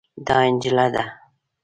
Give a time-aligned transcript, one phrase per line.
[0.27, 1.03] دا نجله ده.